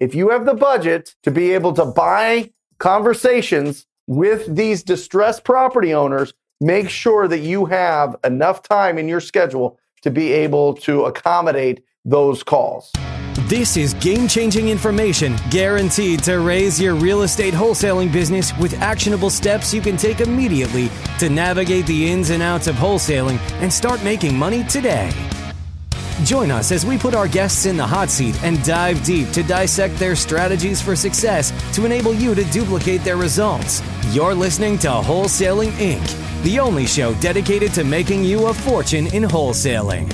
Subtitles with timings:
[0.00, 5.92] if you have the budget to be able to buy conversations with these distressed property
[5.92, 11.04] owners, make sure that you have enough time in your schedule to be able to
[11.04, 12.92] accommodate those calls.
[13.48, 19.30] This is game changing information guaranteed to raise your real estate wholesaling business with actionable
[19.30, 24.02] steps you can take immediately to navigate the ins and outs of wholesaling and start
[24.04, 25.10] making money today.
[26.24, 29.44] Join us as we put our guests in the hot seat and dive deep to
[29.44, 33.82] dissect their strategies for success to enable you to duplicate their results.
[34.10, 39.22] You're listening to Wholesaling Inc., the only show dedicated to making you a fortune in
[39.22, 40.12] wholesaling.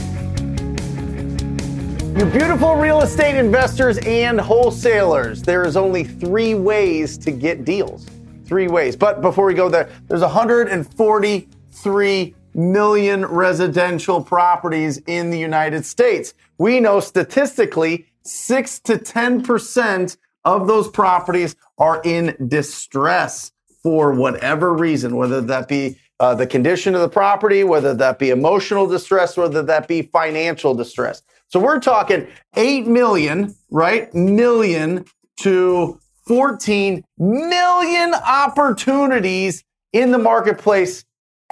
[2.18, 8.06] You beautiful real estate investors and wholesalers, there is only three ways to get deals.
[8.44, 8.94] Three ways.
[8.94, 16.34] But before we go there, there's 143 million residential properties in the United States.
[16.58, 23.52] We know statistically 6 to 10% of those properties are in distress
[23.82, 28.30] for whatever reason, whether that be uh, the condition of the property, whether that be
[28.30, 31.22] emotional distress, whether that be financial distress.
[31.48, 34.12] So we're talking 8 million, right?
[34.14, 35.04] Million
[35.40, 41.04] to 14 million opportunities in the marketplace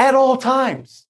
[0.02, 1.06] at all times.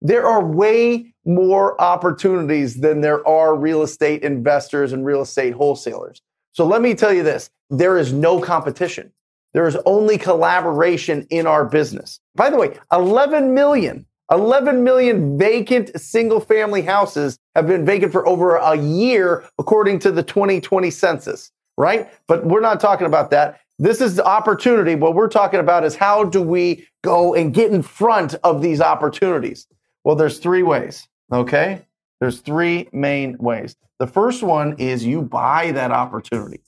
[0.00, 6.22] There are way more opportunities than there are real estate investors and real estate wholesalers.
[6.52, 9.12] So let me tell you this there is no competition.
[9.52, 12.20] There is only collaboration in our business.
[12.36, 18.28] By the way, 11 million, 11 million vacant single family houses have been vacant for
[18.28, 22.08] over a year, according to the 2020 census, right?
[22.28, 23.58] But we're not talking about that.
[23.78, 24.94] This is the opportunity.
[24.94, 28.80] What we're talking about is how do we go and get in front of these
[28.80, 29.66] opportunities?
[30.04, 31.86] Well, there's three ways, okay?
[32.20, 33.76] There's three main ways.
[33.98, 36.60] The first one is you buy that opportunity.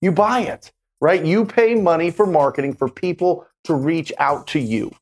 [0.00, 1.24] You buy it, right?
[1.24, 4.92] You pay money for marketing for people to reach out to you,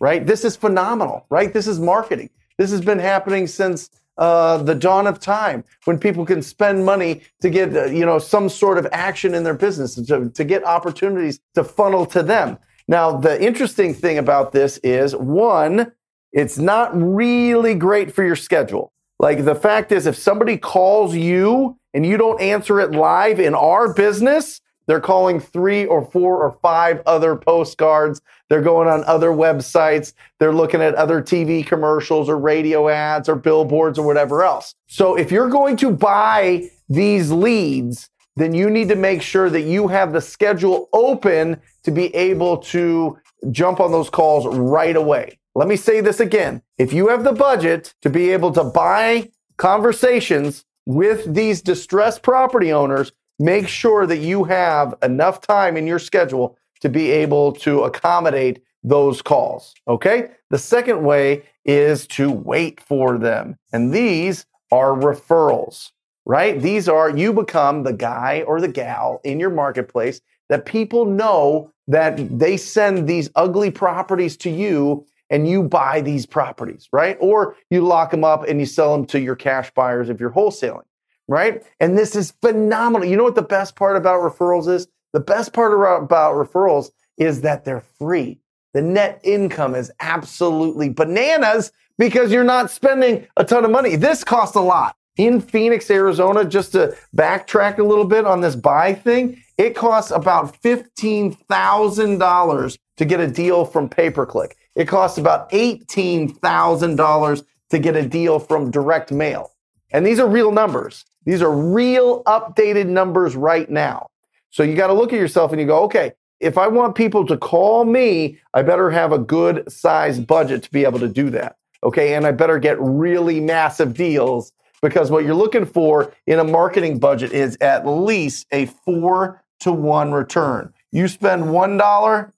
[0.00, 0.24] right?
[0.26, 1.52] This is phenomenal, right?
[1.52, 2.30] This is marketing.
[2.56, 7.22] This has been happening since uh, the dawn of time when people can spend money
[7.40, 10.64] to get uh, you know some sort of action in their business to, to get
[10.64, 12.56] opportunities to funnel to them
[12.88, 15.92] now the interesting thing about this is one
[16.32, 21.78] it's not really great for your schedule like the fact is if somebody calls you
[21.92, 26.58] and you don't answer it live in our business they're calling three or four or
[26.62, 28.20] five other postcards.
[28.48, 30.12] They're going on other websites.
[30.38, 34.74] They're looking at other TV commercials or radio ads or billboards or whatever else.
[34.86, 39.62] So if you're going to buy these leads, then you need to make sure that
[39.62, 43.18] you have the schedule open to be able to
[43.50, 45.38] jump on those calls right away.
[45.54, 46.62] Let me say this again.
[46.78, 52.72] If you have the budget to be able to buy conversations with these distressed property
[52.72, 57.84] owners, make sure that you have enough time in your schedule to be able to
[57.84, 59.74] accommodate those calls.
[59.88, 60.30] Okay.
[60.50, 63.56] The second way is to wait for them.
[63.72, 65.92] And these are referrals,
[66.26, 66.60] right?
[66.60, 71.70] These are you become the guy or the gal in your marketplace that people know
[71.88, 77.16] that they send these ugly properties to you and you buy these properties, right?
[77.20, 80.30] Or you lock them up and you sell them to your cash buyers if you're
[80.30, 80.84] wholesaling
[81.28, 81.62] right?
[81.80, 83.08] And this is phenomenal.
[83.08, 84.86] You know what the best part about referrals is?
[85.12, 88.40] The best part about referrals is that they're free.
[88.72, 93.96] The net income is absolutely bananas because you're not spending a ton of money.
[93.96, 94.96] This costs a lot.
[95.16, 100.10] In Phoenix, Arizona, just to backtrack a little bit on this buy thing, it costs
[100.10, 104.56] about $15,000 to get a deal from pay per click.
[104.74, 109.52] It costs about $18,000 to get a deal from direct mail.
[109.92, 111.04] And these are real numbers.
[111.24, 114.08] These are real updated numbers right now.
[114.50, 116.10] So you got to look at yourself and you go, okay,
[116.40, 120.72] if I want people to call me, I better have a good size budget to
[120.72, 121.54] be able to do that.
[121.84, 122.14] Okay.
[122.14, 124.50] And I better get really massive deals
[124.84, 129.72] because what you're looking for in a marketing budget is at least a four to
[129.72, 130.74] one return.
[130.92, 132.32] You spend $1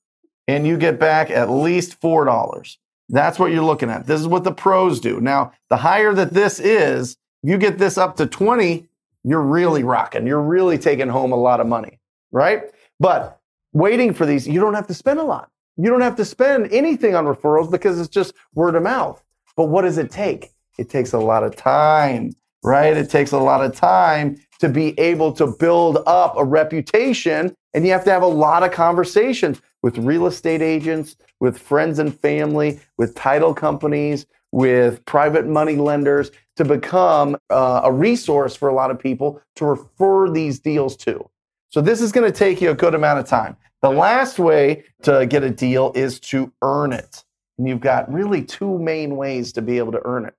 [0.47, 2.77] and you get back at least $4.
[3.09, 4.07] That's what you're looking at.
[4.07, 5.21] This is what the pros do.
[5.21, 8.87] Now, the higher that this is, you get this up to 20,
[9.25, 10.25] you're really rocking.
[10.25, 11.99] You're really taking home a lot of money,
[12.31, 12.63] right?
[13.01, 13.41] But
[13.73, 15.51] waiting for these, you don't have to spend a lot.
[15.77, 19.21] You don't have to spend anything on referrals because it's just word of mouth.
[19.57, 20.53] But what does it take?
[20.79, 22.33] It takes a lot of time,
[22.63, 22.97] right?
[22.97, 27.55] It takes a lot of time to be able to build up a reputation.
[27.75, 31.99] And you have to have a lot of conversations with real estate agents, with friends
[31.99, 38.69] and family, with title companies, with private money lenders to become uh, a resource for
[38.69, 41.29] a lot of people to refer these deals to.
[41.69, 43.57] So this is going to take you a good amount of time.
[43.83, 47.23] The last way to get a deal is to earn it.
[47.59, 50.35] And you've got really two main ways to be able to earn it.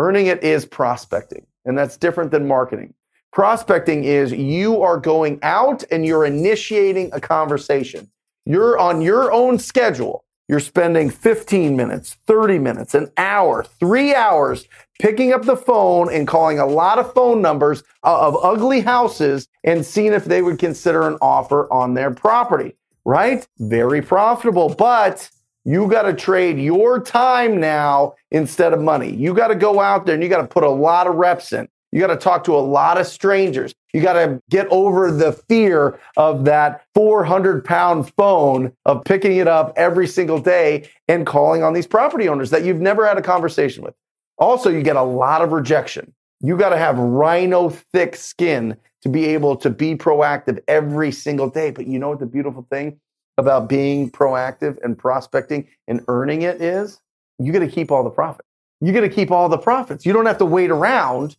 [0.00, 2.94] Earning it is prospecting, and that's different than marketing.
[3.34, 8.10] Prospecting is you are going out and you're initiating a conversation.
[8.46, 10.24] You're on your own schedule.
[10.48, 14.66] You're spending 15 minutes, 30 minutes, an hour, three hours
[14.98, 19.48] picking up the phone and calling a lot of phone numbers uh, of ugly houses
[19.64, 22.74] and seeing if they would consider an offer on their property,
[23.04, 23.46] right?
[23.58, 25.28] Very profitable, but
[25.70, 29.14] you got to trade your time now instead of money.
[29.14, 31.52] You got to go out there and you got to put a lot of reps
[31.52, 31.68] in.
[31.92, 33.72] You got to talk to a lot of strangers.
[33.94, 39.46] You got to get over the fear of that 400 pound phone of picking it
[39.46, 43.22] up every single day and calling on these property owners that you've never had a
[43.22, 43.94] conversation with.
[44.38, 46.12] Also, you get a lot of rejection.
[46.40, 51.48] You got to have rhino thick skin to be able to be proactive every single
[51.48, 51.70] day.
[51.70, 52.98] But you know what the beautiful thing
[53.40, 57.00] about being proactive and prospecting and earning it is?
[57.38, 58.46] You got to keep all the profit.
[58.80, 60.06] You got to keep all the profits.
[60.06, 61.36] You don't have to wait around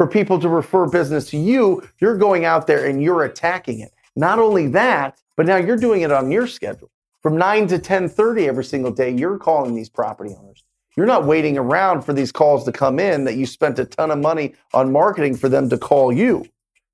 [0.00, 3.92] for people to refer business to you, you're going out there and you're attacking it.
[4.16, 6.90] Not only that, but now you're doing it on your schedule.
[7.22, 10.64] From 9 to 10:30 every single day, you're calling these property owners.
[10.96, 14.10] You're not waiting around for these calls to come in that you spent a ton
[14.10, 16.46] of money on marketing for them to call you.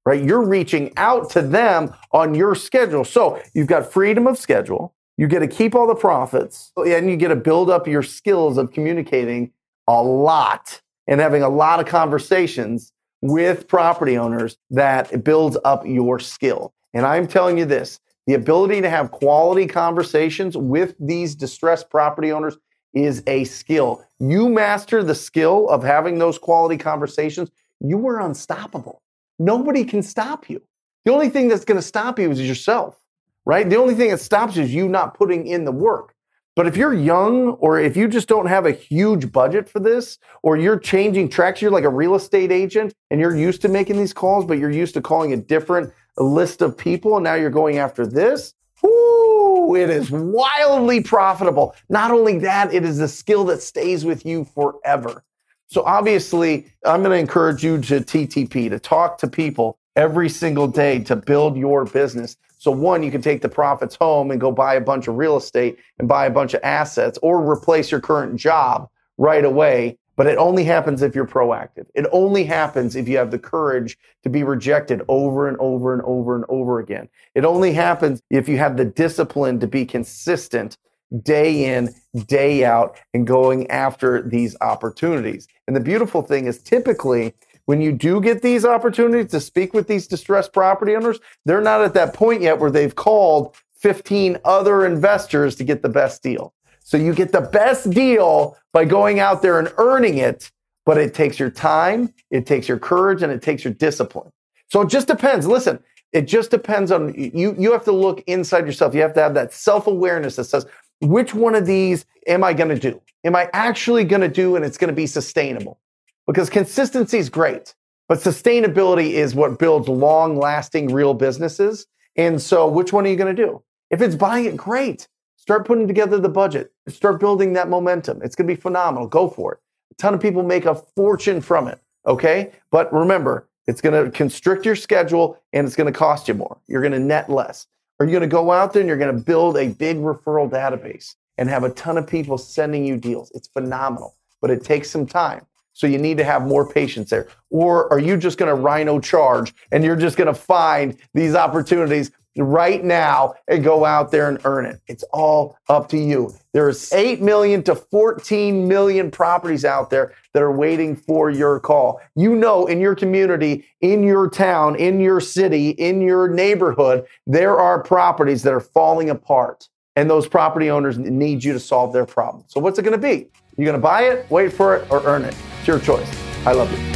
[0.06, 0.22] Right?
[0.22, 3.04] You're reaching out to them on your schedule.
[3.04, 4.94] So, you've got freedom of schedule.
[5.18, 8.56] You get to keep all the profits and you get to build up your skills
[8.56, 9.50] of communicating
[9.88, 12.92] a lot and having a lot of conversations
[13.22, 16.74] with property owners that builds up your skill.
[16.94, 22.32] And I'm telling you this the ability to have quality conversations with these distressed property
[22.32, 22.56] owners
[22.92, 24.04] is a skill.
[24.18, 27.50] You master the skill of having those quality conversations,
[27.80, 29.02] you are unstoppable.
[29.38, 30.62] Nobody can stop you.
[31.04, 32.96] The only thing that's going to stop you is yourself,
[33.44, 33.68] right?
[33.68, 36.14] The only thing that stops you is you not putting in the work.
[36.56, 40.18] But if you're young or if you just don't have a huge budget for this,
[40.42, 43.98] or you're changing tracks, you're like a real estate agent and you're used to making
[43.98, 47.50] these calls, but you're used to calling a different list of people, and now you're
[47.50, 48.54] going after this.
[48.82, 51.74] Whoo, it is wildly profitable.
[51.90, 55.24] Not only that, it is a skill that stays with you forever.
[55.68, 60.68] So obviously, I'm going to encourage you to TTP, to talk to people every single
[60.68, 62.36] day to build your business.
[62.58, 65.36] So, one, you can take the profits home and go buy a bunch of real
[65.36, 69.98] estate and buy a bunch of assets or replace your current job right away.
[70.14, 71.88] But it only happens if you're proactive.
[71.94, 76.00] It only happens if you have the courage to be rejected over and over and
[76.02, 77.08] over and over again.
[77.34, 80.78] It only happens if you have the discipline to be consistent
[81.22, 81.94] day in,
[82.26, 85.46] day out, and going after these opportunities.
[85.66, 87.34] And the beautiful thing is typically
[87.66, 91.82] when you do get these opportunities to speak with these distressed property owners, they're not
[91.82, 96.54] at that point yet where they've called 15 other investors to get the best deal.
[96.80, 100.50] So you get the best deal by going out there and earning it,
[100.84, 104.30] but it takes your time, it takes your courage, and it takes your discipline.
[104.68, 105.46] So it just depends.
[105.46, 105.80] Listen,
[106.12, 107.56] it just depends on you.
[107.58, 108.94] You have to look inside yourself.
[108.94, 110.64] You have to have that self awareness that says,
[111.00, 113.00] which one of these am I going to do?
[113.24, 115.78] Am I actually going to do and it's going to be sustainable?
[116.26, 117.74] because consistency is great,
[118.08, 121.86] but sustainability is what builds long lasting real businesses.
[122.16, 123.62] And so, which one are you going to do?
[123.90, 125.08] If it's buying it, great.
[125.36, 128.20] Start putting together the budget, start building that momentum.
[128.22, 129.06] It's going to be phenomenal.
[129.06, 129.58] Go for it.
[129.92, 131.80] A ton of people make a fortune from it.
[132.04, 132.52] Okay.
[132.70, 136.58] But remember, it's going to constrict your schedule and it's going to cost you more.
[136.66, 137.66] You're going to net less.
[137.98, 140.50] Are you going to go out there and you're going to build a big referral
[140.50, 143.32] database and have a ton of people sending you deals?
[143.34, 145.46] It's phenomenal, but it takes some time.
[145.72, 147.28] So you need to have more patience there.
[147.50, 151.34] Or are you just going to rhino charge and you're just going to find these
[151.34, 154.80] opportunities right now and go out there and earn it?
[154.86, 156.34] It's all up to you.
[156.52, 162.00] There's 8 million to 14 million properties out there that are waiting for your call.
[162.14, 167.58] You know, in your community, in your town, in your city, in your neighborhood, there
[167.58, 169.68] are properties that are falling apart.
[169.96, 172.44] And those property owners need you to solve their problem.
[172.48, 173.28] So, what's it going to be?
[173.56, 175.34] You going to buy it, wait for it, or earn it?
[175.58, 176.08] It's your choice.
[176.44, 176.95] I love you.